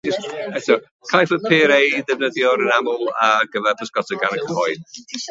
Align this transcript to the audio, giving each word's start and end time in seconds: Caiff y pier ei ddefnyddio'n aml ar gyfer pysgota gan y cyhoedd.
Caiff 1.09 1.33
y 1.35 1.37
pier 1.49 1.73
ei 1.75 1.99
ddefnyddio'n 2.07 2.63
aml 2.77 3.05
ar 3.27 3.45
gyfer 3.57 3.77
pysgota 3.83 4.19
gan 4.25 4.35
y 4.39 4.41
cyhoedd. 4.49 4.97